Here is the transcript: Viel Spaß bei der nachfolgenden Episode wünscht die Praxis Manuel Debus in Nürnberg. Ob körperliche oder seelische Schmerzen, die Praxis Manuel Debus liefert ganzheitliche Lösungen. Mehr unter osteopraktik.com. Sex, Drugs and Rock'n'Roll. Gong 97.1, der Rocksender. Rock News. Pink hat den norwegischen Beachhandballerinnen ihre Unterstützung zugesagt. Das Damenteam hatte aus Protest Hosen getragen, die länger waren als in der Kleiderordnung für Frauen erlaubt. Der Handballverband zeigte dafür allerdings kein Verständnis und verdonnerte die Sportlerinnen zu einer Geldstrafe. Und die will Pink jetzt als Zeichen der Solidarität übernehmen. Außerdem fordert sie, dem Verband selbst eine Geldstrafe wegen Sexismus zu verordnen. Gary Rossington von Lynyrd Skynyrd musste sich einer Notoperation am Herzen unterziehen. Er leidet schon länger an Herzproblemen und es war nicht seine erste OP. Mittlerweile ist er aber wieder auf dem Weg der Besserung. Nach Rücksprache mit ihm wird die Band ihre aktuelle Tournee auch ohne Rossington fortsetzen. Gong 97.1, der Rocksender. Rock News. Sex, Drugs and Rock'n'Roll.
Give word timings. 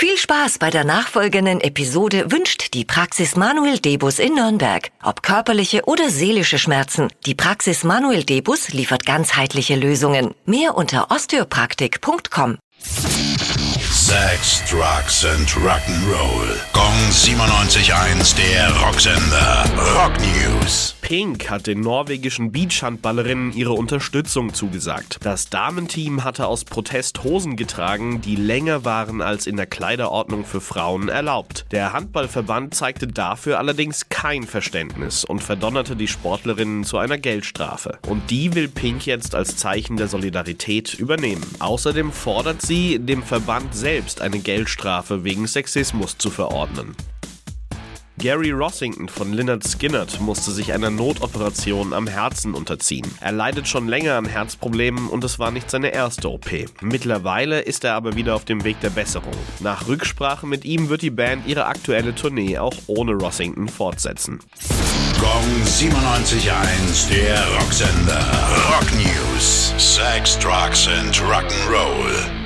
Viel 0.00 0.16
Spaß 0.16 0.58
bei 0.58 0.70
der 0.70 0.84
nachfolgenden 0.84 1.60
Episode 1.60 2.30
wünscht 2.30 2.72
die 2.72 2.84
Praxis 2.84 3.34
Manuel 3.34 3.80
Debus 3.80 4.20
in 4.20 4.36
Nürnberg. 4.36 4.92
Ob 5.02 5.24
körperliche 5.24 5.86
oder 5.86 6.08
seelische 6.08 6.60
Schmerzen, 6.60 7.08
die 7.26 7.34
Praxis 7.34 7.82
Manuel 7.82 8.22
Debus 8.22 8.68
liefert 8.68 9.04
ganzheitliche 9.04 9.74
Lösungen. 9.74 10.36
Mehr 10.46 10.76
unter 10.76 11.10
osteopraktik.com. 11.10 12.58
Sex, 12.78 14.62
Drugs 14.70 15.24
and 15.24 15.50
Rock'n'Roll. 15.50 16.54
Gong 16.72 17.10
97.1, 17.10 18.36
der 18.36 18.70
Rocksender. 18.80 19.64
Rock 19.96 20.12
News. 20.20 20.87
Pink 21.08 21.48
hat 21.48 21.66
den 21.66 21.80
norwegischen 21.80 22.52
Beachhandballerinnen 22.52 23.54
ihre 23.54 23.72
Unterstützung 23.72 24.52
zugesagt. 24.52 25.16
Das 25.22 25.48
Damenteam 25.48 26.22
hatte 26.22 26.46
aus 26.46 26.66
Protest 26.66 27.24
Hosen 27.24 27.56
getragen, 27.56 28.20
die 28.20 28.36
länger 28.36 28.84
waren 28.84 29.22
als 29.22 29.46
in 29.46 29.56
der 29.56 29.64
Kleiderordnung 29.64 30.44
für 30.44 30.60
Frauen 30.60 31.08
erlaubt. 31.08 31.64
Der 31.70 31.94
Handballverband 31.94 32.74
zeigte 32.74 33.06
dafür 33.06 33.56
allerdings 33.56 34.10
kein 34.10 34.42
Verständnis 34.42 35.24
und 35.24 35.42
verdonnerte 35.42 35.96
die 35.96 36.08
Sportlerinnen 36.08 36.84
zu 36.84 36.98
einer 36.98 37.16
Geldstrafe. 37.16 37.98
Und 38.06 38.30
die 38.30 38.54
will 38.54 38.68
Pink 38.68 39.06
jetzt 39.06 39.34
als 39.34 39.56
Zeichen 39.56 39.96
der 39.96 40.08
Solidarität 40.08 40.92
übernehmen. 40.92 41.46
Außerdem 41.58 42.12
fordert 42.12 42.60
sie, 42.60 42.98
dem 42.98 43.22
Verband 43.22 43.74
selbst 43.74 44.20
eine 44.20 44.40
Geldstrafe 44.40 45.24
wegen 45.24 45.46
Sexismus 45.46 46.18
zu 46.18 46.28
verordnen. 46.28 46.94
Gary 48.18 48.50
Rossington 48.50 49.08
von 49.08 49.32
Lynyrd 49.32 49.64
Skynyrd 49.64 50.20
musste 50.20 50.50
sich 50.50 50.72
einer 50.72 50.90
Notoperation 50.90 51.92
am 51.92 52.08
Herzen 52.08 52.54
unterziehen. 52.54 53.06
Er 53.20 53.30
leidet 53.30 53.68
schon 53.68 53.86
länger 53.86 54.16
an 54.16 54.24
Herzproblemen 54.24 55.08
und 55.08 55.22
es 55.22 55.38
war 55.38 55.52
nicht 55.52 55.70
seine 55.70 55.90
erste 55.90 56.28
OP. 56.28 56.50
Mittlerweile 56.80 57.60
ist 57.60 57.84
er 57.84 57.94
aber 57.94 58.16
wieder 58.16 58.34
auf 58.34 58.44
dem 58.44 58.64
Weg 58.64 58.80
der 58.80 58.90
Besserung. 58.90 59.32
Nach 59.60 59.86
Rücksprache 59.86 60.48
mit 60.48 60.64
ihm 60.64 60.88
wird 60.88 61.02
die 61.02 61.10
Band 61.10 61.46
ihre 61.46 61.66
aktuelle 61.66 62.12
Tournee 62.12 62.58
auch 62.58 62.74
ohne 62.88 63.12
Rossington 63.12 63.68
fortsetzen. 63.68 64.40
Gong 65.20 65.62
97.1, 65.64 67.10
der 67.10 67.46
Rocksender. 67.54 68.26
Rock 68.68 68.88
News. 68.96 69.72
Sex, 69.78 70.36
Drugs 70.40 70.88
and 70.88 71.14
Rock'n'Roll. 71.22 72.37